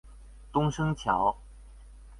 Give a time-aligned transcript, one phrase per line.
[0.51, 1.37] 東昇橋